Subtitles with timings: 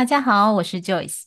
[0.00, 1.24] 大家好，我是 Joyce。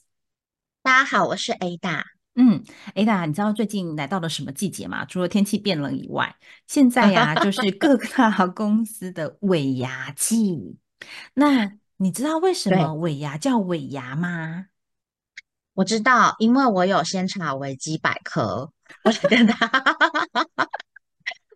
[0.82, 2.06] 大家好，我是 Ada。
[2.34, 2.64] 嗯
[2.96, 5.06] ，Ada，你知道最近来到了什么季节吗？
[5.06, 6.36] 除了天气变冷以外，
[6.66, 10.80] 现在呀，就是 各大公司的尾牙季。
[11.36, 14.66] 那你知道为什么，尾牙叫尾牙吗？
[15.76, 18.72] 我知道，因为我有先查维基百科，
[19.04, 19.68] 我来跟他，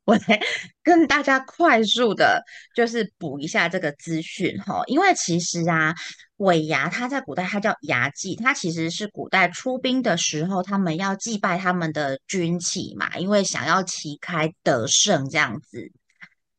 [0.07, 0.39] 我来
[0.81, 2.41] 跟大家快速的，
[2.73, 4.81] 就是补一下这个资讯哈。
[4.88, 5.93] 因为其实啊，
[6.38, 15.91] 尾牙它在古代它叫牙祭，它其实是古代出兵的时候，他们要祭拜他们的军旗嘛，因为想要旗开得胜这样子。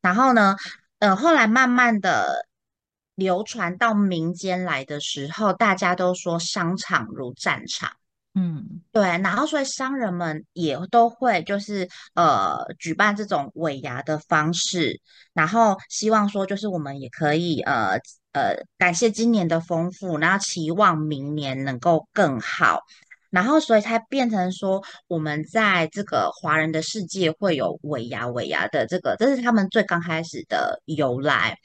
[0.03, 0.55] 然后呢，
[0.99, 2.47] 呃，后来慢慢的
[3.15, 7.91] 流传到民间来的时候，大家都说商场如战场。
[8.39, 8.83] 嗯。
[8.93, 15.01] 对，然后所以商人们也都会就是呃举办这种尾牙的方式，
[15.33, 17.93] 然后希望说就是我们也可以呃
[18.33, 22.81] 呃感谢今年的丰富，然后期望明年能够更好，
[23.31, 31.57] 然后所以才变成说我们在这个华人的世界会有尾牙尾牙的这个，这是他们最刚开始的由来。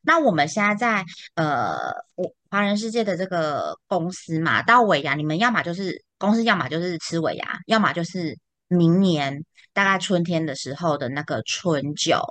[0.00, 1.04] 那我们现在在
[1.34, 1.76] 呃，
[2.14, 8.36] 我华人世界的这个公司嘛，到尾牙，你们要么就是公司，要么就是吃尾牙，要么就是
[8.68, 12.22] 明年大概春天的时候的那个春酒。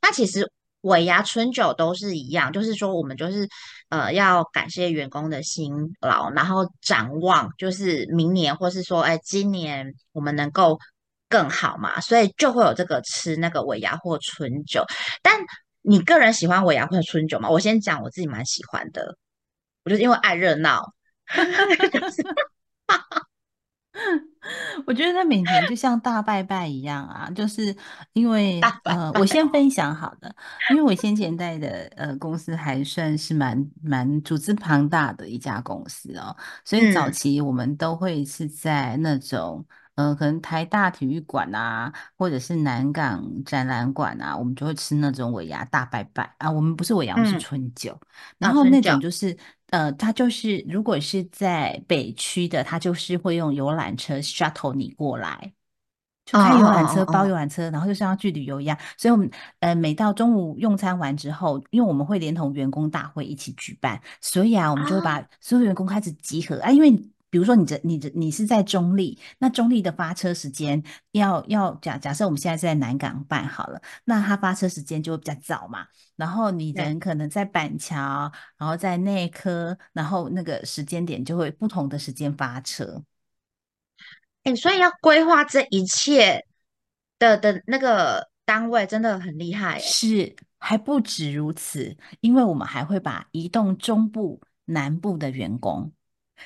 [0.00, 0.50] 那其实
[0.82, 3.48] 尾牙、春酒都是一样，就是说我们就是
[3.88, 10.78] 呃要感谢员工的辛劳，然后展望就是明年，或是说哎今年我们能够
[11.28, 14.84] 更好嘛，所以就会有这个吃那个尾牙或春酒。
[15.22, 15.40] 但
[15.82, 17.50] 你个人喜欢尾牙或春酒吗？
[17.50, 19.16] 我先讲我自己蛮喜欢的，
[19.84, 20.82] 我就是因为爱热闹，
[24.86, 27.74] 我觉得它每年就像大拜拜一样啊，就是
[28.12, 29.26] 因为呃，我。
[29.26, 30.34] 先分享好的，
[30.70, 36.34] 因为我先前在的呃公司还算是蛮蛮组织庞大的一家公司哦，
[36.64, 39.64] 所以早嗯期我们都会是在那种
[39.96, 47.98] 呃可能台大体育馆啊，或者是南港展览馆啊，我们就会吃那种尾牙大拜拜啊，我们不是尾牙，我们是嗯，春酒。
[48.38, 49.36] 然啊，后那种就是
[49.70, 55.52] 呃，它就是如果是在北区的，它就是会用游览车 shuttle 你过来，
[56.24, 58.76] 就开游览车包游览车，然后就像去旅游一样。
[58.96, 59.30] 所以我们
[59.60, 67.00] 呃每到中午用餐完之后，因为我们会连同员工大会一起举办，所以啊，我们就会啊，把所有员工开始集合啊，因为。
[67.30, 75.86] 比如说你这你这你是在中立，那中立的发车时间要要假假设我们现在是在南港办好了，那它发车时间就会比较早嘛。
[76.16, 83.02] 然后你对，人可能在板桥，然后在内科，然后那个时间点就会不同的时间发车。
[84.44, 86.46] 哎，所以要规划这一切
[87.18, 89.78] 的的那个单位真的很厉害哎。
[89.78, 95.92] 是，还不止如此，因为我们还会把移动中部、南部的员工，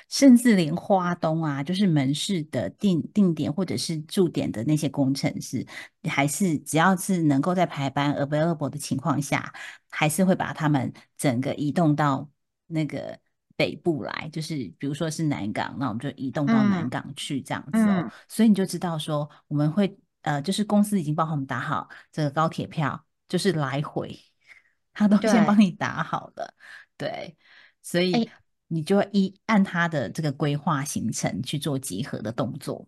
[0.09, 5.65] 甚至连花东啊，就是门市的定定点或者是驻点的那些工程师，
[6.09, 9.53] 还是只要是能够在排班 available 的情况下，
[9.89, 12.29] 还是会把他们整个移动到
[12.67, 13.19] 那个
[13.55, 18.01] 北部来，就是比如说是南港，那我们就移动到南嗯港去这样子哦。
[18.03, 24.17] 嗯，所以你就知道说，我们会呃，就是公司已经帮我们打好这个高铁票，就是来回，
[24.93, 26.53] 他都先对，帮你打好了，
[26.97, 27.37] 对，
[27.81, 28.27] 所以哎，
[28.73, 32.87] 你就会依按他的这个规划行程去做集合的动作。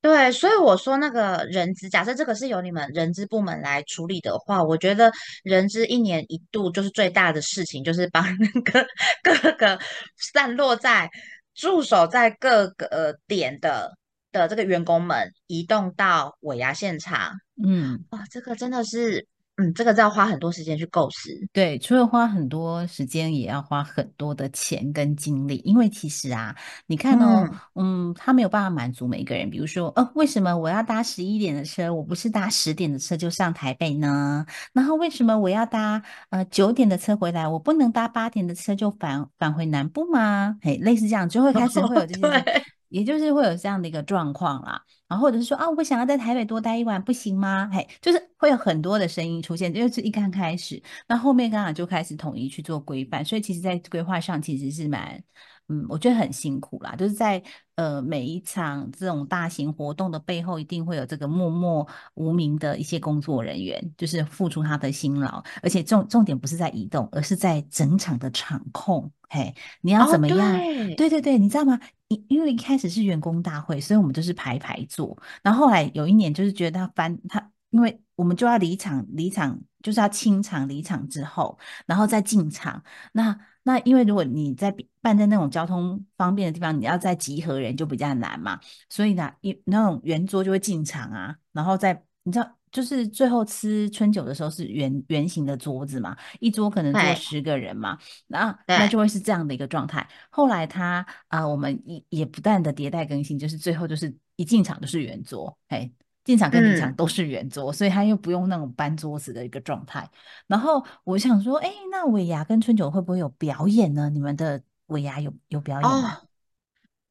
[0.00, 5.10] 对，所以我说那个人资，假设这个是由你们人资部门来处理的话，我觉得
[5.42, 8.86] 人资一年一度就是最大的事情，就是把那个
[9.22, 9.78] 各个
[10.16, 11.10] 散落在
[11.54, 13.92] 驻守在各个呃点的
[14.30, 17.32] 的这个员工们移动到尾牙现场。
[17.64, 18.04] 嗯。
[18.10, 19.26] 哇，这个真的是，
[19.60, 21.30] 嗯，这个是要花很多时间去构思。
[21.52, 25.60] 对，除了花很多时间，也要花很多的钱跟精力。
[25.64, 26.54] 因为其实啊，
[26.86, 29.50] 你看哦，嗯，嗯，他没有办法满足每一个人。
[29.50, 34.46] 比如说，呃，为什么我要搭十一点的车，我不是搭十点的车就上台北呢？
[34.72, 36.00] 然后为什么我要搭
[36.30, 40.56] 呃九点的车回来，我不能搭八点的车就返返回南部吗？
[40.62, 42.22] 嘿，类似这样，就会开始会有这些
[42.88, 44.82] 也就是会有这样的一个状况啦。
[45.08, 47.68] 然后或者是说啊，我想要在台北多待一晚，不行吗？
[47.72, 50.82] 嘿，就是会有很多的声音出现，就是一刚开始。
[51.06, 55.22] 那后面刚好就开始统一去做规范，所以其实，在规划上其实是蛮，
[55.68, 56.94] 嗯，我觉得很辛苦啦。
[56.94, 57.42] 就是在
[57.76, 69.10] 呃每一场这种大型活动的背后，一定会有这个默默无名的一些工作人员，就是付出他的辛劳，而且重重点不是在移动，而是在整场的场控。
[69.30, 70.58] 嘿，你要哦，怎么样？
[70.58, 71.78] 对，对对对，你知道吗？
[72.08, 75.16] 因因为一开始是员工大会，所以我们就是排排坐。
[75.42, 82.82] 然后后来有一年，就是觉得他翻他，因为我们就要离场，离场就是要清场，离场之后，然后再进场。
[83.12, 88.58] 那那因为如果你在办在那种交通方便的地方，你要再集合人就比较难嘛，
[88.88, 92.57] 所以呢，一那种圆桌就会进场啊，然后再你知道。
[92.70, 100.08] 就是最后吃春酒的时候是圆圆形的桌子嘛，一桌可能坐十个人嘛，那对那就会是这样的一个状态。
[100.30, 105.90] 后来他啊、我们也也不断的迭代更新，就是最后就是一进场就是圆桌，哎，
[106.24, 110.08] 进场跟离场嗯，都是圆桌，所以他又不用那种搬桌子的一个状态。
[110.46, 114.10] 然后我想说，哎，那尾牙跟春酒会不会有表演呢？
[114.10, 116.14] 你们的尾牙有有表演吗？
[116.14, 116.28] 哦，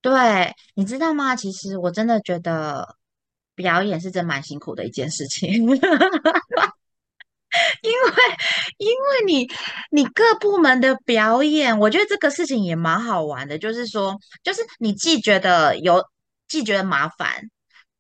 [0.02, 1.36] 对，你知道吗？
[1.36, 2.98] 其实我真的觉得
[3.58, 5.80] 表演是真蛮辛苦的一件事情， 因为
[8.78, 9.48] 因为你
[9.90, 16.04] 你各部门的表演，我觉得这个事情也蛮好玩的，就是说，就是你既觉得有，
[16.48, 17.42] 既觉得麻烦，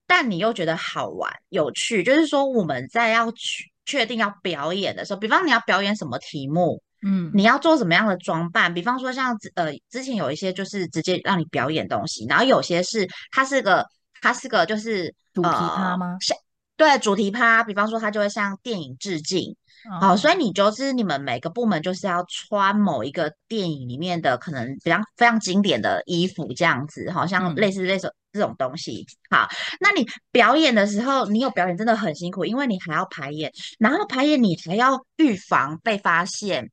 [0.05, 2.03] 但你又觉得好玩、有趣。
[2.03, 13.83] 就是说，我们在要去确定要表演的时候，比方你要表演什么题目，嗯，你要做什么样的装扮，比方说像之呃之前有一些就是直接让你表演东西，然后有些是它是个
[14.21, 16.17] 它是个就是主题趴呃吗？
[16.21, 16.37] 像
[16.75, 19.55] 对主题趴，比方说它就会向电影致敬。
[20.01, 27.55] 好，所以哦，你就是你们每个部门就是要穿某一个电影里面的可能非常非常经典的衣服，这样子，好像嗯。
[27.55, 29.05] 类似类似这种东西。
[29.29, 29.47] 好，
[29.79, 36.69] 那你表演的时候，你有表演真的很辛苦，因为你还要排演，然后排演你还要预防被发现。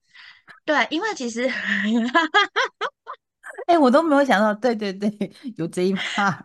[0.65, 1.51] 对，因为其实
[3.67, 5.11] 哎，我都没有想到，对对对，
[5.57, 6.45] 有这一趴。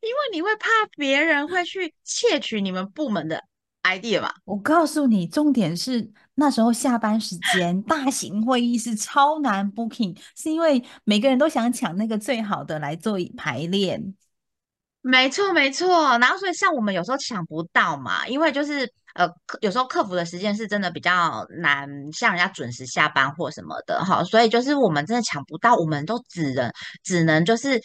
[0.00, 3.42] 因为你会怕别人会去窃取你们部门的
[3.82, 4.32] idea 嘛。
[4.44, 14.14] 我告诉你，重点是那时候下班时间，大型会议是超难 booking，是因为每个人都想抢那个最好的来做排练。
[15.04, 16.16] 没错，没错。
[16.18, 19.28] 然后所以像我们有时候抢不到嘛，因为就是呃，
[19.60, 26.72] 有时候客服的时间是真的比较难，像人家准时下班或什么的哈，所以就是我们真的抢不到，我们都只能
[27.02, 27.80] 只能就是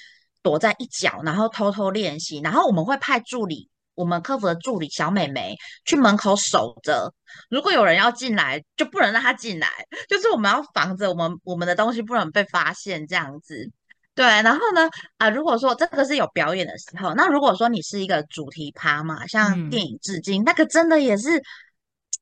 [0.47, 2.39] 躲在一角，然后偷偷练习。
[2.41, 7.13] 然后我们会派助理，我们客服的助理小美眉去门口守着，
[7.49, 9.67] 如果有人要进来，就不能让他进来，
[10.07, 13.69] 就是我们要防着我们我们的东西不能被发现这样子。
[14.15, 21.41] 对，然后呢，啊、如果说这个是有表演的时候，那如果说你是一个主题趴嘛，像嗯，电影致敬，那个真的也是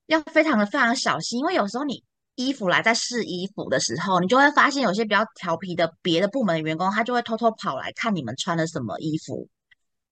[0.07, 2.03] 要非常的非常小心，因为有时候你
[2.35, 9.49] 衣服来在试衣服的时候，你就会发现有些比较调皮的别的部门的员工，他就会偷偷跑来看你们穿了什么衣服，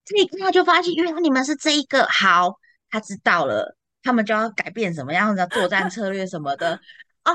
[0.05, 2.57] 这一看就发现原来你们是这一个，好，
[2.89, 6.79] 他知道了，他们就要改变什么样的作战策略什么的，
[7.25, 7.31] 哦，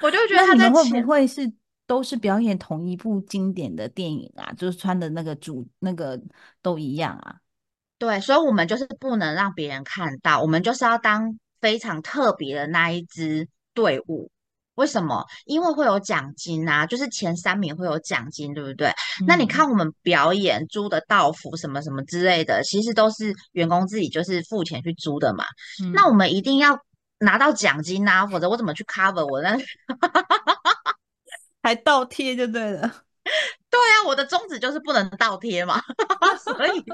[0.00, 1.08] 我就觉得他们会不。
[1.08, 1.52] 会是
[1.86, 4.52] 都是表演同一部经典的电影啊？
[4.56, 6.18] 就是穿的那个主那个
[6.62, 7.36] 都一样啊？
[7.98, 14.30] 对，所以我们就是不能让别人看到，我们就是要当非常特别的那一支队伍。
[14.76, 15.24] 为什么？
[15.44, 18.92] 因为会有奖金啊，就是前三名会有奖金，对不对？
[19.24, 25.44] 那你嗯看我们表演租的道服什么什么之类的，其实都是员工自己就是付钱去租的嘛。
[25.92, 26.76] 那我嗯，们一定要
[27.20, 29.56] 拿到奖金啊，否则我怎么去 cover 我那？
[31.62, 32.80] 还倒贴就对了。
[33.70, 35.80] 对啊，我的宗旨就是不能倒贴嘛，
[36.42, 36.84] 所以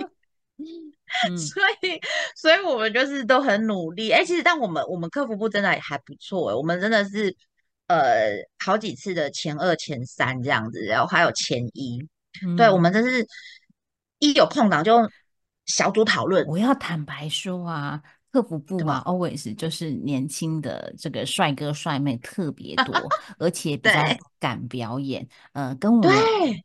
[1.29, 2.01] 嗯所以，
[2.37, 4.11] 所以我们就是都很努力。
[4.11, 7.35] 哎，其实但我们我们客服部真的还不错诶，我们真的是
[7.89, 8.31] 呃
[8.65, 11.99] 好几次的前二、前三这样子，然后还有前一。
[12.57, 12.83] 对，我嗯。
[12.83, 13.27] 们真是
[14.21, 15.11] 一有空档就
[15.67, 22.95] 小组讨论，我要坦白说啊，客服部嘛？，always 就是年轻的这个帅哥帅妹特别多，
[23.39, 23.95] 而且比较
[24.39, 25.27] 敢表演。
[25.53, 26.13] 呃，跟我们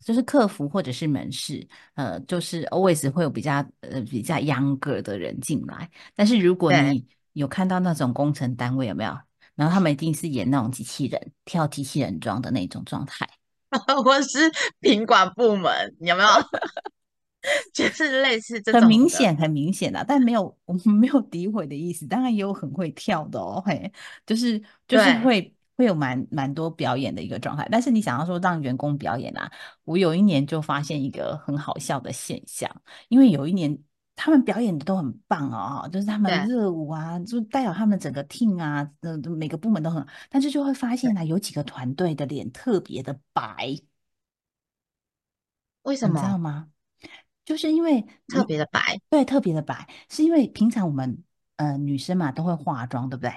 [0.06, 5.90] 就是客服或者是门市，呃，就是 always 会有比较呃比较 younger 的人进来。
[6.16, 9.18] 但是如果，你有看到那种工程单位有没有？
[9.56, 13.28] 然后他们一定是演那种机器人跳机器人装的那种状态。
[14.06, 16.30] 我是品管部门，有没有？
[17.74, 23.92] 就是类似这很种很，明显，很明显的，但没有我们没有诋毁的意思，当然也有很会跳的哦，嘿，
[24.26, 27.68] 就是就是会会有蛮蛮多表演的一个状态。
[27.72, 29.52] 但是你想要说让员工表演啊，
[29.84, 32.70] 我有一年就发现一个很好笑的现象，
[33.10, 33.78] 因为有一年
[34.16, 43.92] 他们表演的都很棒哦，就是他们热舞啊，就代表他们整个 team 啊，呃，每个部门都很，但是就会发对，现啊，有几个团队的脸特别的白，你知道
[45.84, 46.38] 为什么？
[46.38, 46.70] 吗？
[47.46, 49.00] 就是因为特别的白？
[49.10, 51.24] 对特别的白，是因为平常我们
[51.58, 53.34] 呃女生嘛都会化妆，对不对？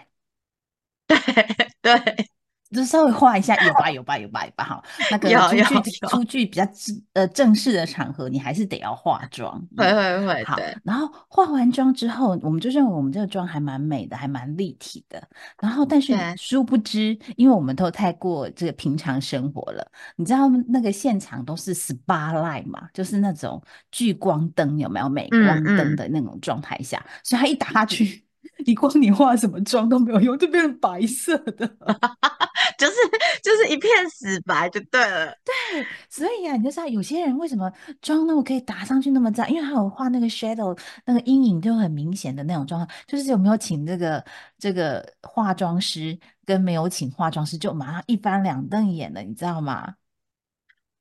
[1.82, 2.30] 对对
[2.70, 4.82] 就稍微画一下，有吧有吧有吧有吧哈。
[5.10, 9.58] 那个有出去出去比较正呃正式的场合，你还是得要化妆。
[9.76, 15.22] 会嗯会会，好对，，然后化完妆之后，我们就认为我们这个妆还蛮美的，还蛮立体的。
[15.60, 28.24] 然后，但是对殊不知，因为我们都太过这个平常生活了，你知道那个现场都是 SPA light 嘛，就是那种聚光灯有没有镁嗯光灯嗯的那种状态下，所以他一打下去，
[28.64, 31.66] 你光你化什么妆都没有用，就变成白色的。
[32.76, 32.94] 就是
[33.42, 35.26] 就是一片死白就对了。
[35.44, 42.88] 对所以啊，你就知道有些人为什么妆那么可以打上去那么赞，因为他有画那个 shadow，那个阴影就很明显的那种状况。
[43.06, 44.24] 就是有没有请这个
[44.58, 49.94] 这个化妆师，跟没有请化妆师，就马上一翻两瞪眼了，你知道吗？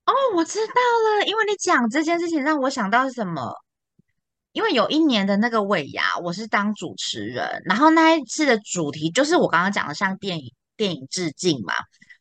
[0.06, 3.54] 哦，我知道了，因为你讲这件事情让我想到什么？
[4.52, 11.74] 因为有一年的那个尾牙，我是当主持人，然后那一次的主题就是我刚刚讲的，向电影电影致敬嘛，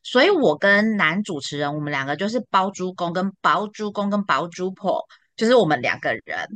[0.03, 5.03] 所以我跟男主持人，我们两个就是包租公跟包租公跟包租婆，
[5.35, 6.47] 就是我们两个人。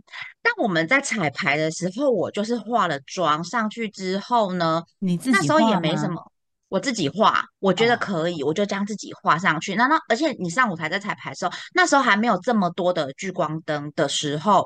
[0.41, 5.79] 但我们在彩排的时候，我就是化了妆上去之后呢，你自己那时候也？
[5.79, 6.31] 没什么。
[6.69, 9.75] 我自己画，我觉得哦，可以，我就将自己画上去。
[9.75, 14.65] 那那而且你上舞台在彩排的时候，那时候还没有这么多的聚光灯的时候，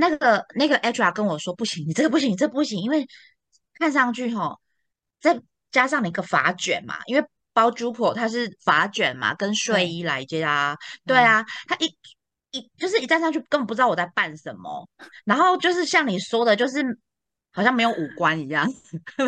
[0.00, 3.04] 那个那个 HR 跟我说不行，你这个不行，你这不行，因为
[3.74, 4.56] 看上去哈，
[5.20, 5.40] 再
[5.72, 11.86] 加上你一个发卷嘛，因为包租婆它是发卷嘛，跟睡，衣来接啊，对嗯，啊，他一
[12.52, 14.88] 一就是一站上去根本不知道我在扮什么，
[15.24, 16.80] 然后就是像你说的，就是
[17.50, 18.72] 好像没有五官一样，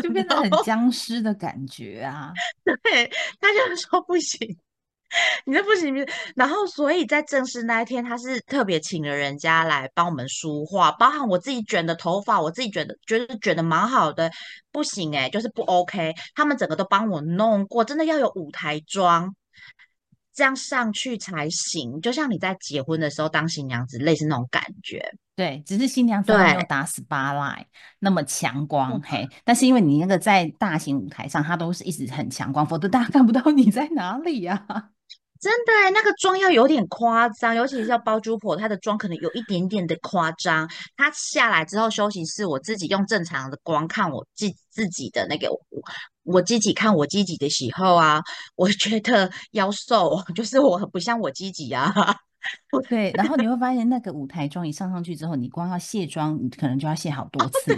[0.00, 2.32] 就变 得很僵尸的感觉啊。
[2.84, 3.10] 对，
[3.40, 4.56] 他就说不行。
[5.45, 6.05] 你这不行，你
[6.37, 14.31] 然后所以在正式那一天，他是特别请了人家来帮我们梳化，包含我自己卷的头发，我自己卷的觉得卷的蛮好的，
[14.71, 19.35] 不行诶、就是不 OK，他们整个都帮我弄过，真的要有舞台妆，
[20.33, 25.02] 这样上去才行，就像你在结婚的时候当新娘子，类似那种感觉。
[25.35, 27.64] 对，只是新娘子没有，打 SPA
[27.99, 34.67] 那么强光，哇嘿，但是因为你那个在大型舞台上，它都是一直很强光，否则大家看不到你在哪里呀、
[35.40, 40.68] 真的欸，那个妆要有点夸张，尤其是要包租婆，她的妆可能有一点点的夸张。
[40.97, 45.61] 她下来之后休息室，我自己用正常的光看我自自己的那个，我
[46.25, 48.20] 我自己看我自己的时候啊，
[48.54, 51.90] 我觉得要瘦， 就是我很不像我自己啊。
[52.73, 57.76] 我 对，然后你会发现那个舞台妆一上上去之后，你光要卸妆，你可能就要卸好多次，对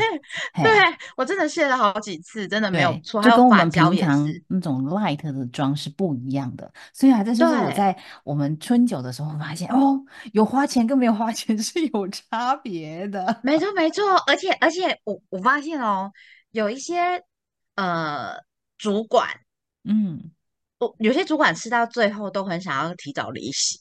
[0.63, 0.73] 对，
[1.17, 3.21] 我真的卸了好几次，真的没有，错。
[3.23, 6.73] 就跟我们平常，那种 light 的妆是不一样的。
[6.93, 7.73] 所以啊，这就是我。
[7.73, 9.99] 在我们春酒的时候发现，哦，
[10.33, 13.41] 有花钱跟没有花钱是有差别的。
[13.43, 16.13] 没错，没错，而且而且我我发现哦，
[16.51, 17.01] 有一些
[17.77, 18.35] 呃
[18.77, 19.27] 主管，
[19.85, 20.31] 嗯，
[20.79, 23.81] 我有些主管吃到最后都很想要提早离席，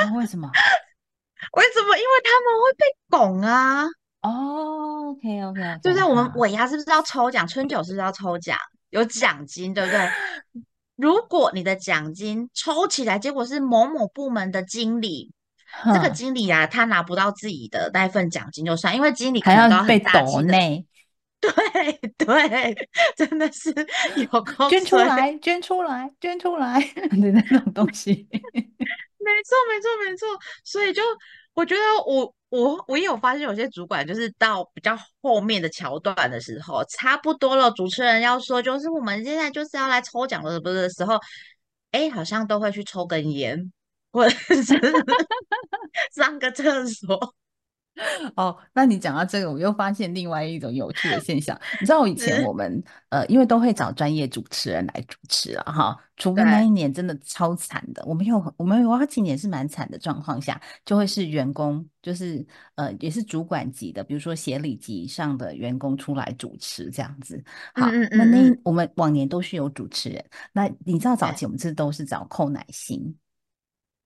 [0.00, 0.50] 那为什么？
[1.52, 1.96] 为什么？
[1.96, 3.84] 因为他们会被拱啊，
[4.22, 6.02] 哦，OK OK 对 OK，不对？
[6.04, 7.46] 我们好，尾牙是不是要抽奖？
[7.46, 8.56] 春酒是不是要抽奖？
[8.90, 10.08] 有奖金，对不对？
[10.96, 15.32] 如果你的奖金抽起来，结果是某某部门的经理，
[15.84, 20.86] 这个哼，经理啊，他拿不到自己的那一份奖金就算，因为经理还可能要被抖内。
[21.42, 21.52] 对
[22.16, 23.74] 对，真的是
[24.14, 25.04] 有空捐出衰。
[25.06, 28.28] 来，捐出来，捐出来的那种东西。
[29.24, 30.28] 没错，没错，没错。
[30.64, 31.02] 所以就
[31.54, 41.18] 我觉得我我我也有发现，有些主管就是到比较后面的桥段的时候，差不多了，主持人要说就是我们现在就是要来抽奖了，不是的时候，
[41.92, 43.72] 哎，好像都会去抽根烟，
[44.10, 44.62] 或者是
[46.14, 47.34] 上个厕所。
[48.36, 51.58] 哦，那你讲到这个，我又发现另外一种有趣的现象。
[51.78, 62.44] 你知道，我以前，我们呃，因为都会找专业主持人来主持啊，哈，除非那，一年真的超惨的，我们有我们有好几年是蛮惨的状况下，就会是员工，就是
[62.76, 67.44] 呃，也是主管级的，比如说协理级以上的员工出来主持这样子。
[67.74, 73.14] 好，嗯嗯那那我们往年都是有主持人，那你知道早，期我们这都是找寇乃馨。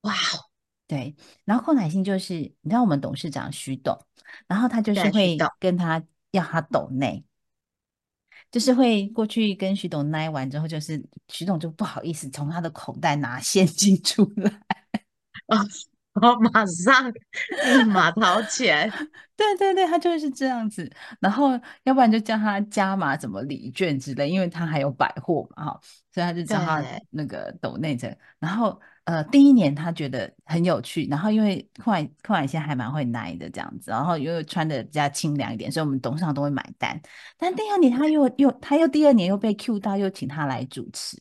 [0.02, 0.45] 哇哦，
[0.86, 1.14] 对，
[1.44, 3.98] 然后寇乃馨就是你知道我们董事长徐董，
[4.46, 7.24] 然后他就是会，跟他要他抖内，
[8.50, 14.50] 就是会过去跟徐董奈完之后，就是徐董就不好意思从他的口袋拿现金出来，
[15.46, 15.58] 哦
[16.18, 18.90] 后马上立马掏钱。
[19.36, 20.90] 对对对，他就是这样子。
[21.20, 21.50] 然后
[21.82, 28.16] 要不然就叫他加码怎么礼券之类，因为他还有百货嘛，哈，所以他就叫他对那个抖内这。
[28.38, 37.00] 然后呃，第一年他觉得很有趣，然后因为寇乃寇乃现在还蛮会奶的这样子，然后又穿的比较清凉一点，所以我们董事长都会买单。
[37.38, 41.16] 但第二年他又又他又第二年又被 Q 到，又请他来主持。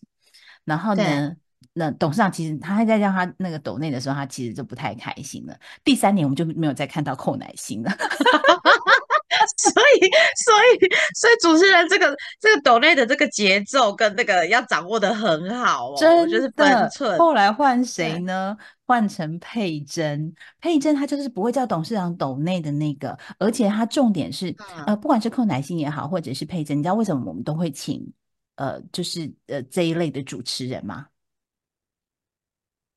[0.64, 1.32] 然后呢，
[1.74, 5.56] 那董事长其实他还在叫他那个抖内的时候，他其实就不太开心了。
[5.84, 7.92] 第三年我们就没有再看到寇乃心了。
[9.64, 10.00] 所以，
[10.44, 17.18] 所以，所以主持人这个这个抖内的这个节奏跟那个要掌握的很好哦，真就是分寸。
[17.18, 18.58] 后来换谁呢？
[18.88, 28.06] 换成佩珍，佩珍她就是不会叫董事长抖内的那个，而且她重点是，嗯呃，不管是寇乃馨也好，或者是佩珍，你知道为什么我们都会请
[28.58, 31.08] 呃，就是呃这一类的主持人吗？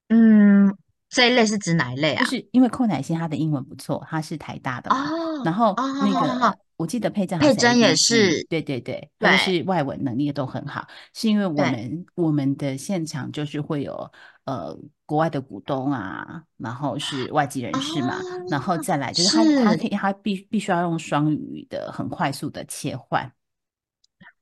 [0.08, 0.74] 嗯，
[1.08, 2.24] 这一类是指哪一类就啊？
[2.26, 14.10] 是因为寇乃馨她的英文不错，她是台大的嘛，哦然后哦那个我记得佩珍佩珍也是对对对，她就是外文能力都很好，是因为我们我们的现场就是会有
[14.44, 18.16] 呃国外的股东啊，然后是外籍人士嘛，
[18.48, 23.28] 然后哦，再来就是他他可以他必必须要用双语的很快速的切换，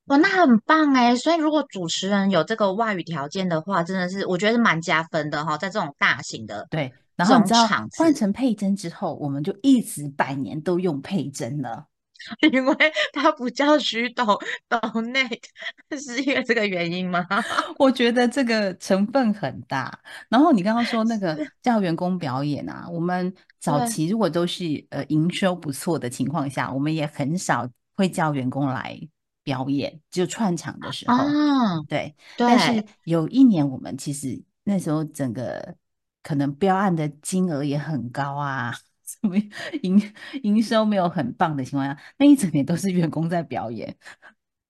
[0.06, 1.16] 哇，那很棒哎！
[1.16, 11.86] 所以如果主持人有这个外语条件的话，真的是我觉得是蛮加分的哈，在这种大型的对，然这种后你知道场子换，成佩珍之后，我们就一直百年都用佩珍了。
[12.50, 12.75] 因为
[13.12, 14.26] 他不叫徐董
[14.68, 15.22] 董内，
[16.00, 17.25] 是因为这个原因吗？
[17.78, 19.96] 我觉得这个成分很大。
[20.30, 28.98] 然后你刚刚说那个，叫员工表演啊，我们早期如果都是呃营收不错的情况下，我们也很少会叫员工来
[29.47, 31.17] 表演，就串场的时候。
[31.17, 35.76] 啊，对，但是，有一年我们其实那时候整个
[36.25, 38.75] 可能标案的金额也很高啊，
[39.07, 39.37] 什么
[39.83, 40.12] 营
[40.43, 43.97] 营收没有很棒的情况下，那一整年都是员工在表演。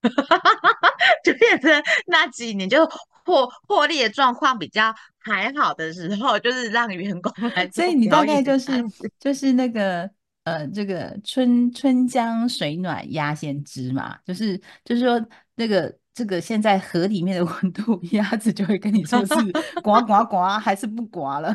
[1.25, 1.69] 就变成
[2.05, 2.85] 那几年就
[3.25, 8.71] 获获利的状况比较还好的时候，就是让员工来做所以你大概就是。
[9.19, 10.09] 就是那个
[10.47, 15.21] 呃，这个春春江水暖鸭先知嘛，就是就是说
[15.55, 19.35] 那个这个现在河里面的温度， 鸭子就会跟你说是
[19.83, 21.53] 呱呱呱还是不呱了。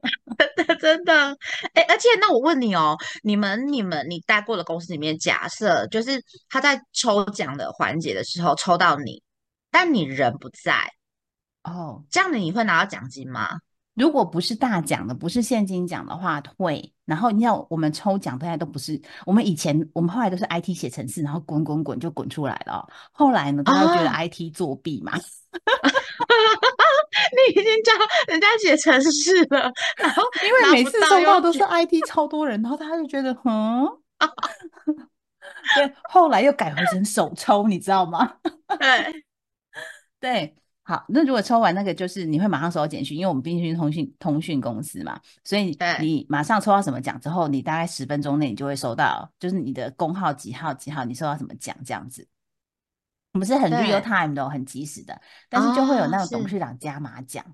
[0.78, 1.34] 真的，
[1.72, 9.22] 哎，而且那我问你哦，你们你们你待过的公司里面，假设就是他在抽奖的环节的时候抽到你，
[9.70, 10.92] 但你人不在，
[11.64, 13.48] 哦，这样的你会拿到奖金吗？
[13.98, 16.92] 如果不是大奖的，不是现金奖的话会。
[17.04, 22.88] 然后你要我们抽奖大家都不是，我们以前我们后来都是 IT 写程式，然后滚滚滚就滚出来了哦。
[23.12, 25.12] 后来呢，大家会觉得哦 IT 作弊嘛，
[27.32, 27.92] 你已经叫
[28.28, 33.88] 人家写程式了，然后 因为每次收到都是 IT 超多人，然后大家就觉得，嗯，
[35.74, 38.34] 对，后来又改回成手抽，你知道吗？
[38.78, 39.24] 对
[40.20, 40.54] 对，
[40.88, 52.26] 好，那如果抽完那个，就是你会马上收到简讯，因为我们毕竟是通讯通讯公司嘛，所以你马上抽到什么奖之后，你大概十分钟内你就会收到，就是你的工号几号几号，你收到什么奖这样子。
[53.34, 55.20] 我们是很 real time 的哦，很及时的，
[55.50, 57.44] 但是就会有哦那种董事长加码奖，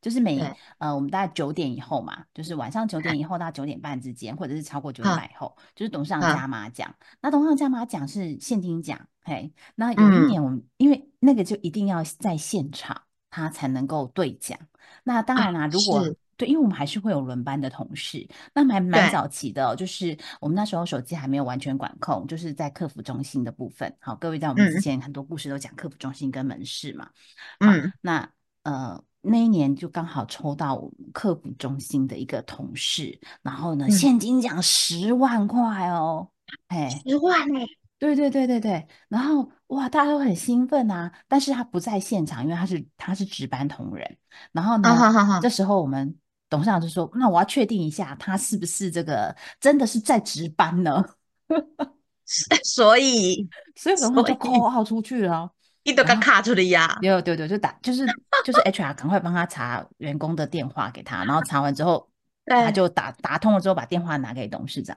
[0.00, 0.40] 就是每
[0.78, 6.32] 呃我们大概九点以后嘛，就是晚上九点以后到九点半之间，或者是超过九点半以后，就是董事长嗯。
[6.34, 6.94] 加码奖。
[7.20, 10.26] 那董事长加码奖是现金奖，嘿，那有一嗯。
[10.28, 14.58] 年我们、因为那个就一定要在现场，他才能够兑奖。
[15.04, 16.16] 那当然啦、如果是。
[16.38, 23.92] 对，因为我们还是会有轮班的同事，那蛮蛮早期的哦、就是我们那时候手机还没有完全管控，就是在客服中心的部分。
[23.98, 24.80] 好，各位在我们之嗯。
[24.80, 27.10] 前很多故事都讲客服中心跟门市嘛。
[27.58, 27.92] 嗯。
[28.00, 28.30] 那
[28.62, 33.90] 呃那一年就刚好抽到我们客服中心的一个同事，然后呢嗯。
[33.90, 36.30] 现金奖十万块哦，
[36.68, 37.66] 哎，十万哎，
[37.98, 44.16] 对对对对对，然后哇，大家都很兴奋啊，但是他不在现场，因为他是他是值班同仁。
[44.52, 46.14] 然后啊呢，这时候我们
[46.48, 51.04] 董事长就说：“那我要确定一下，他是不是这个真的是在值班呢？”
[52.64, 55.50] 所以 所以董事长就所以 call out 出去了哦。
[55.84, 58.06] 你都然后给卡出的呀，有对对，就打就是
[58.44, 62.10] 就是 HR 赶快帮他查员工的电话给他，然后查完之后，
[62.44, 64.96] 他就打打通了之后把电话拿给董事长，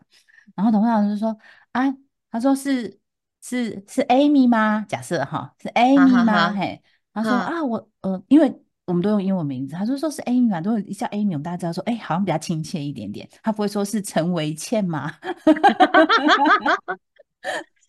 [0.56, 1.38] 然后董事长就说
[1.72, 1.94] 啊，
[2.32, 3.00] 他说是
[3.42, 4.86] 是是 Amy 吗？
[4.88, 6.50] 假设哈是 Amy 吗？
[6.50, 6.82] 哈嘿，
[7.14, 15.14] 他说嗯啊我呃，因为我们都用英文名字，他说说是 Amy 嘛，如果一叫 Amy，我们大家知道说，哎，好像比较亲切一点点，他不会说是陈维倩吗？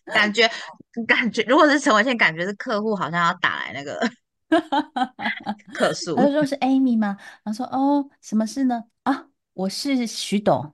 [0.05, 0.49] 感觉
[1.07, 3.99] 感觉，如果是陈维倩，感觉是客户好像要打来那个
[5.73, 7.17] 客诉他就说是 Amy 吗？
[7.43, 8.83] 他说哦，什么事呢？
[9.03, 10.73] 啊，我是徐董。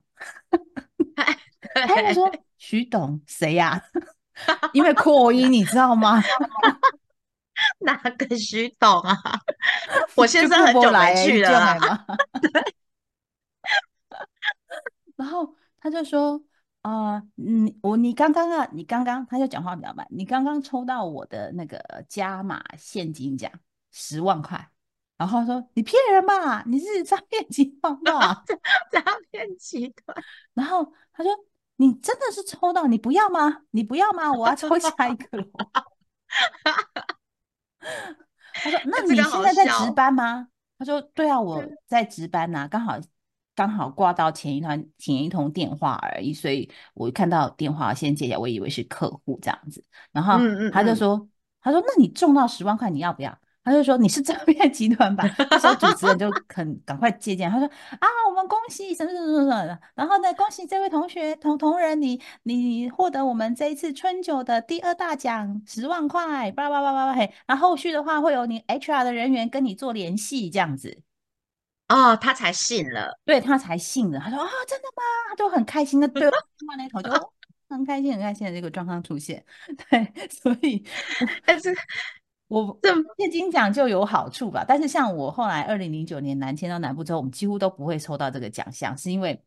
[1.74, 3.82] 他 就对，说徐董谁呀、
[4.74, 6.22] 因为扩音你知道吗？
[7.80, 9.16] 哪个徐董啊？
[10.16, 11.78] 我先生很久不来去了。
[15.18, 16.42] 然后他就说，
[16.82, 23.52] 啊，你，我你刚刚啊，你刚刚他就讲话比较慢，你刚刚抽到我的那个加码现金奖
[23.92, 24.70] 十万块，
[25.18, 28.46] 然后他说你骗人吧，你是诈骗集团吧？
[28.90, 30.16] 诈骗集团，
[30.54, 31.32] 然后他说
[31.82, 33.62] 你真的是抽到，你不要吗？
[33.72, 34.32] 你不要吗？
[34.34, 35.46] 我要抽下一个喽。
[38.54, 43.00] 他说：“那你现在在值班吗？”他说：“对啊，我在值班呐、刚好
[43.56, 49.82] 刚好挂到前一团前一通电话而已，所以我看到电话先接起来，我以为是客户这样子。
[50.12, 51.30] 然后嗯嗯嗯他就说
[51.64, 55.24] ：‘他说那你中到十万块，你要不要？’他就说你是诈骗集团吧？
[55.52, 71.02] 那时候主持人就很赶快接见，他说啊，我们恭喜什么什么什么然后呢，恭喜这位同学同同仁，你你获得我们这一次春酒的第二大奖十万块，叭叭叭叭叭嘿，然后后续的话会有你 HR 的人员跟你做联系，这样子，
[71.88, 73.20] 哦，他才信了。
[73.26, 75.04] 对他才信了，他说啊，真的吗？
[75.30, 77.12] 他就很开心的对另外那头就。
[77.12, 77.32] 哦
[77.72, 79.46] 很开心，很开心的这个状况出现，
[79.92, 80.84] 对，所以
[81.46, 81.72] 但是
[82.50, 89.42] 我这现金奖就有好处吧，但是像我后来二零零九年南迁到南部之后，我们几乎都不会抽到这个奖项，是因为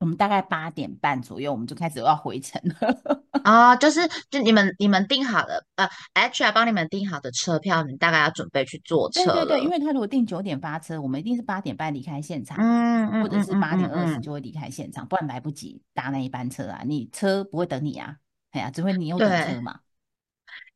[0.00, 3.22] 我们大概八点半左右我们就开始要回程了。
[3.44, 9.70] 哦，就是就你们你们订好了呃，HR 帮你们订好的车票，你大概要准备去坐车对对对，因了。
[9.70, 16.82] 为他如果订九点发车，我们一定是八点半离开现场，嗯嗯或者是八点二十就会离开现场，不然来不及搭那一班车啊。
[16.84, 18.16] 你车不会等你啊，
[18.50, 19.28] 哎呀，只会你又等。
[19.48, 19.78] 车嘛。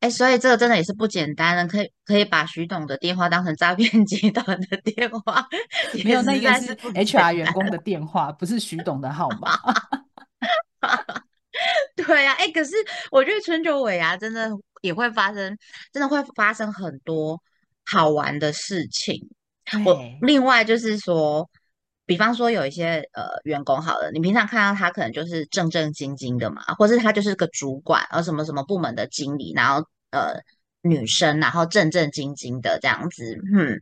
[0.00, 5.48] 哎，所以这个真的也是不简单的，可以可以把徐董的电话当成诈骗集团的电话，
[6.04, 7.32] 没有，那个是 HR。
[7.34, 9.58] 员工的电话，不是徐董的号码。
[11.96, 12.72] 对呀、啊，哎，可是
[13.10, 14.50] 我觉得春秋尾牙真的
[14.82, 15.56] 也会发生，
[15.92, 17.42] 真的会发生很多
[17.84, 19.28] 好玩的事情。
[19.84, 21.48] 我，另外就是说，
[22.06, 30.34] 比方说有一些呃员工好了，你平常看到他可能就是正正经经的嘛，或是他就是个主管，然后什么什么部门的经理，然后呃
[30.82, 33.80] 女生，然后正正经经的这样子，嗯，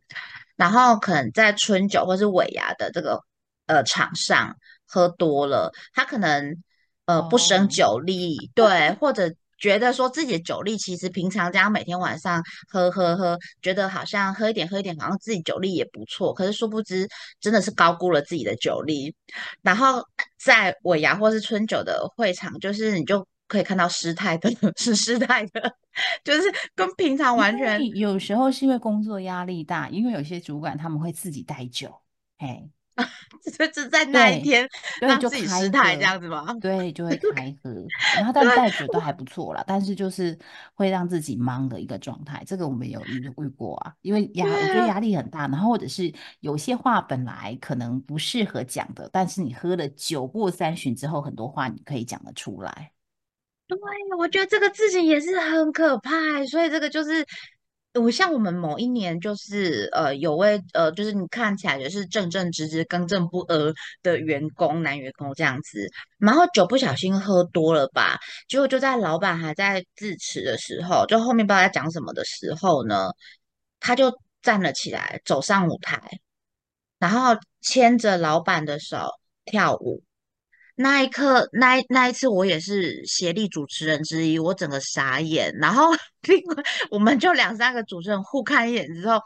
[0.57, 3.21] 然后可能在春酒或是尾牙的这个
[3.67, 4.57] 呃场上
[4.87, 6.63] 喝多了，他可能
[7.05, 17.09] 呃不胜哦，酒力，对，或者觉得说自己的酒力其实平常这样每天晚上喝喝喝，觉得好像喝一点喝一点，好像自己酒力也不错，可是殊不知
[17.40, 19.14] 真的是高估了自己的酒力。
[19.62, 20.03] 然后
[20.38, 25.74] 在尾牙或是春酒的会场，就是你就可以看到失态的 是失态的，
[26.22, 26.42] 就是
[26.74, 31.90] 跟平常完全有时候是因为工作压力大，因为有些主管他们会自己带酒，
[32.37, 32.62] 哎，
[33.44, 34.68] 就是在那一天
[35.00, 36.46] 对，让自己失态这，样子吗？
[36.62, 37.70] 对，就会开喝。
[38.16, 40.38] 然后但对带 酒都还不错啦，但是就是
[40.74, 43.92] 会让自己忙的一个状态，这个我们有遇遇过啊。
[44.02, 52.92] 因为压，我觉得压力很大，然后或者是有些话本来可能不适合讲的，但是你喝了酒过三巡之后，很多话你可以讲得出来。
[53.66, 53.78] 对，
[54.18, 57.26] 我觉得这个事情也是很可怕欸，所以这个就是
[57.94, 73.11] 我像我们某一年就是呃有位呃就是你看起来也是正正直直、刚正不阿的员工男员工这样子，然后酒不小心喝多了吧，结果就在老板还在致辞的时候，就后面不知道在讲什么的时候呢，
[73.78, 76.00] 他就站了起来，走上舞台，
[76.98, 79.09] 然后牵着老板的手
[79.44, 80.02] 跳舞。
[80.77, 85.53] 那一刻，那那一次，我也是协力主持人之一，我整个傻眼。
[85.61, 85.93] 然后
[86.27, 89.21] 另外，我们就两三个主持人互看一眼之后，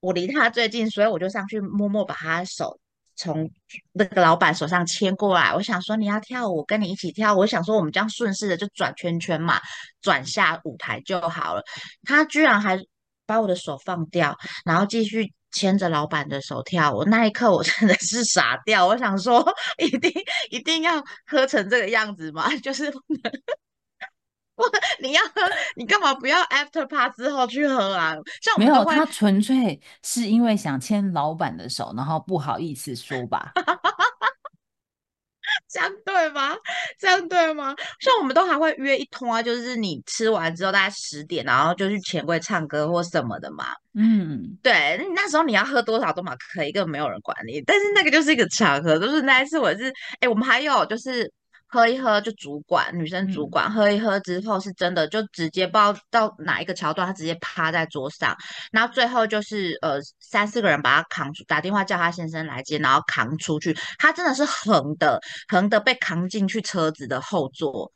[0.00, 2.78] 我离他最近，所以我就上去默默把他手
[3.16, 3.50] 从
[3.92, 5.54] 那个老板手上牵过来。
[5.54, 7.34] 我想说你要跳舞，我跟你一起跳。
[7.34, 9.60] 我想说我们这样顺势的就转圈圈嘛，
[10.02, 11.62] 转下舞台就好了。
[12.04, 12.78] 他居然还
[13.24, 17.04] 把我的手放掉，然后继续牵着老板的手跳舞。
[17.04, 19.44] 那一刻我 真的是傻掉，我想说
[19.78, 20.12] 一定
[20.50, 22.48] 一定要喝成这个样子吗？
[22.62, 23.32] 就是不能
[24.56, 25.40] 不能你要喝，
[25.76, 28.14] 你干嘛不要 after party 之后去喝啊？
[28.42, 33.52] 像我没有，他纯粹是因为想牵老板的手，然后不好意思说吧。
[35.68, 36.54] 这样对吗？
[37.00, 37.74] 这样对吗？
[37.98, 43.68] 像我们都还会约一通啊，就是你吃完之后大概十点，然后就去钱柜唱歌或什么的嘛。
[43.94, 47.60] 嗯，对，那时候你要喝多少都嘛可以，根本没有人管你。
[47.62, 51.32] 但是那个就是一个场合，就是那一次我是，哎，我们还有就是
[51.70, 58.36] 喝一喝就主管女生主嗯管、喝一喝之后是真的就直接不知道到哪一个桥段，她直接趴在桌上，
[58.72, 67.92] 然后最后就是呃三四个人把她扛出，打电话叫她先生来接，然后扛出去，她真的是横的横的被扛进去车子的后座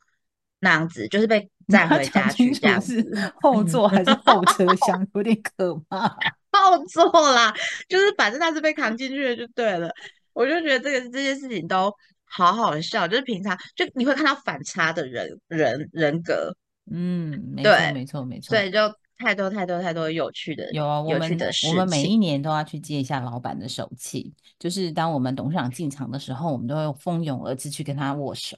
[0.61, 3.33] 那样子，就是被载回家去这样是子。
[3.43, 6.17] 后座还是后车厢，有点可怕。
[6.53, 7.53] 后座啦，
[7.89, 9.91] 就是反正他是被扛进去的就对了。
[10.33, 11.93] 我就觉得这个这件事情都
[12.37, 16.55] 好好笑，就是平常就你会看到反差的人人人格，
[16.91, 18.57] 嗯，没错，对，没错，没错。
[18.57, 18.79] 所以就
[19.17, 22.17] 太多太多太多有趣的有啊，我有趣们的事我们每一。
[22.17, 28.57] 年都要去接一下老板的手气，就是当我们董事长进场的时候，我们都会蜂拥而至去跟他握手。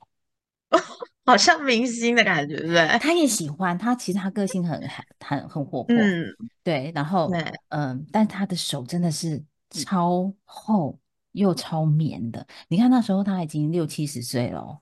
[1.26, 2.86] 好像明星的感觉，对不对？
[3.00, 6.24] 他也喜欢，他其实他个性很很很很活泼，嗯，
[6.62, 10.96] 对，然后对，嗯，但他的手真的是超厚
[11.36, 12.46] 又超绵的。
[12.68, 14.78] 你看那时候他已经六七十岁了哦，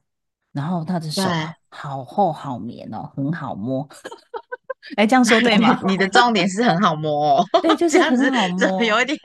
[0.53, 1.23] 然后他的手
[1.69, 3.89] 好厚好绵哦，很好摸。
[4.99, 5.81] 哎，这样说对吗？
[5.87, 9.19] 你你的重点是很好摸哦，对，就是 很好摸，有一点，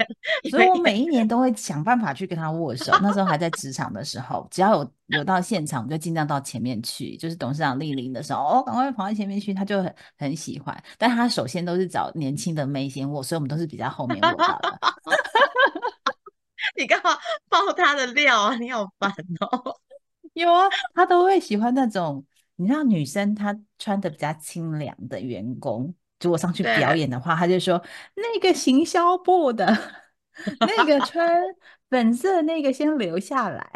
[0.49, 2.93] 所以我每一年都会想办法去跟他握手。
[3.01, 7.17] 那时候还在职场的时候，只要有有到现场，我就尽量到前面去。
[7.17, 10.81] 就是董事长莅临的时候，哦，赶快跑到前面去，他就很很喜欢。
[10.97, 14.79] 但他首先都是找年轻的妹先握，所以我们都是比较后面握到的。
[16.77, 17.17] 你干嘛
[17.49, 18.55] 爆他的料啊？
[18.55, 19.75] 你好烦哦。
[20.33, 27.83] 有啊，他都会喜欢那种，你知道女生她穿的比较清凉的员工，如果上去表，演的话，他就说
[28.15, 29.65] 那个行销部的
[30.59, 31.29] 那个 穿
[31.89, 33.69] 粉色那个先留下来。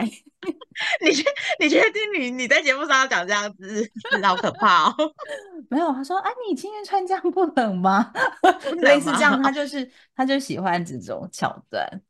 [1.01, 1.23] 你确
[1.59, 3.89] 你确定你你在节目上要讲这样子，
[4.21, 4.95] 好可怕哦！
[5.69, 12.01] 没有，他说：“啊、你今天穿这样不冷吗？”不类似这样，他就是他就喜欢这种桥段。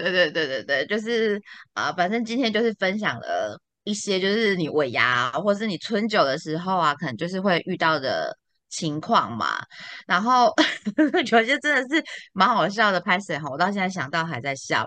[0.00, 1.40] 对对对对对，就是
[1.74, 8.36] 啊、反正今天就是分享了一些，就是你尾牙或是你春酒的时候啊，可能就是会遇到的
[8.70, 9.58] 情况嘛。
[10.06, 10.52] 然后
[11.30, 12.02] 有些真的是
[12.32, 14.86] 蛮好笑的，拍摄哈，我到现在想到还在笑。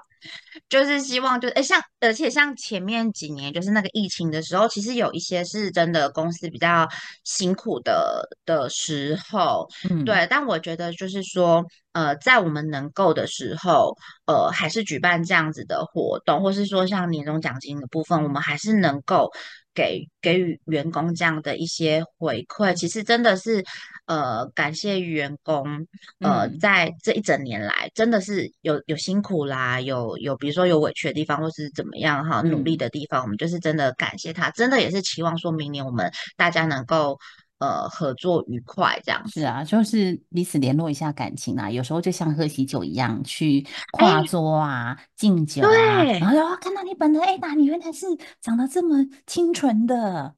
[0.69, 6.88] 就是希望就，哎，像而且像前面几年就是那个疫情的时候，其实有一些是真的公司比较
[7.26, 10.26] 辛苦的的时候，嗯，对。
[10.30, 19.30] 但我觉得就是说，呃，在我们能够的时候，呃，还是举办这样子的活动，或是说像年终奖金的部分，我们还是能够
[19.74, 22.74] 给给予员工这样的一些回馈。
[22.74, 23.64] 其实真的是，
[24.06, 25.66] 呃，感谢员工，
[26.20, 37.18] 呃，嗯，在这一整年来，真的是有有辛苦啦，有有比如说有委屈的地方，或是怎么样哈，努力嗯，的地方，我们就是真的感谢他，真的也是期望说明年我们大家能够
[37.60, 39.39] 呃合作愉快这样子。
[39.39, 41.70] 是啊，就是彼此联络一下感情啊。
[41.70, 43.66] 有时候就像喝喜酒一样，去
[43.98, 45.72] 哎，跨桌啊、敬酒啊，
[46.04, 48.06] 然对，后就哦，看到你本人，哎，那你原来是
[48.42, 50.36] 长得这么清纯的。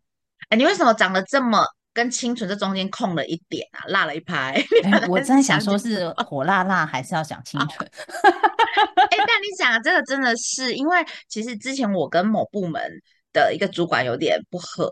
[0.49, 4.63] 哎，你为什么长得这么跟清纯这中间空了一点啊，落了一拍？
[5.09, 7.89] 我真的想说是火辣辣，还是要讲清纯？
[7.89, 13.01] 哎， 但你讲的这个真的是，因为其实之前我跟某部门
[13.33, 14.91] 的一个主管有点不合，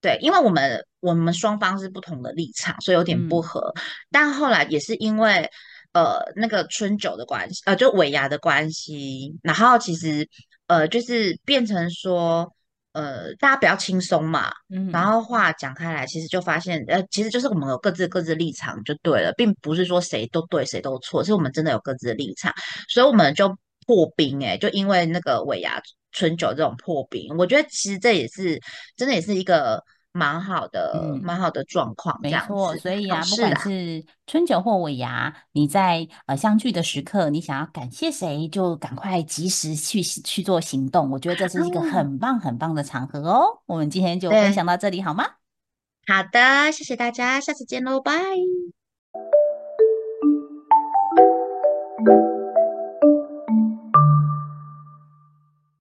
[0.00, 3.42] 对，因为我们我们双方是不同的立场，所以有点不嗯。
[3.42, 3.74] 合。
[4.10, 5.48] 但后来也是因为
[5.92, 10.28] 呃那个春酒的关系，呃就尾牙的关系，然后其实
[10.66, 12.52] 呃就是变成说
[12.92, 14.50] 呃大家比较轻松嘛，
[14.92, 22.52] 然嗯，后话讲开来，其实就发现呃其实就是我们有各自各自的立场就对了，并不是说谁都对谁都错，是我们真的有各自的立场，
[22.88, 23.56] 所以我们就
[23.86, 25.80] 破冰诶、就因为那个尾牙
[26.12, 28.60] 春酒这种破冰，我觉得其实这也是
[28.96, 29.82] 真的也是一个
[30.18, 31.20] 蛮好的嗯。
[31.22, 33.36] 蛮好的状况，没错，所以啊，不。
[33.36, 41.10] 管是春酒或尾牙，你在呃相聚的时刻，你想要感谢谁，就赶快及时去去做行动。
[41.10, 43.62] 我觉得这是一个嗯，很棒很棒的场合哦。
[43.66, 45.24] 我们今天就分，享到这里，好吗？
[46.06, 48.12] 好的，谢谢大家，下次见喽，拜。